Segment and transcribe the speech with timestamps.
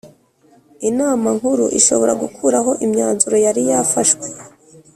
[0.89, 4.27] Inama Nkuru ishobora gukuraho imyanzuro yari yafashwe